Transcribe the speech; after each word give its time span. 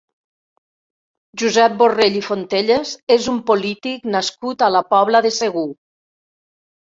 Josep 1.41 1.73
Borrell 1.81 2.15
i 2.21 2.23
Fontelles 2.27 2.93
és 3.17 3.27
un 3.33 3.37
polític 3.51 4.09
nascut 4.15 4.65
a 4.69 4.73
la 4.77 4.81
Pobla 4.95 5.21
de 5.27 5.33
Segur. 5.39 5.67